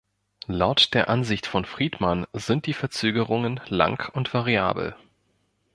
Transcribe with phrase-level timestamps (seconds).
[0.47, 4.95] Laut der Ansicht von "Friedman" sind die Verzögerungen lang und variabel.